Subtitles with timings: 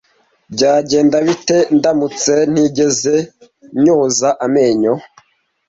[0.53, 3.15] Byagenda bite ndamutse ntigeze
[3.83, 4.93] nyoza amenyo?
[4.99, 5.03] h